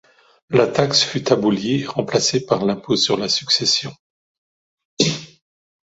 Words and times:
La 0.49 0.65
taxe 0.65 1.03
fut 1.03 1.31
abolie 1.31 1.81
et 1.83 1.85
remplacée 1.85 2.43
par 2.43 2.65
l'impôt 2.65 2.95
sur 2.95 3.17
la 3.17 3.29
succession. 3.29 3.93